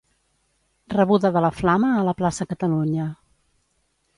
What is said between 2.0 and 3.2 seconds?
la Plaça Catalunya.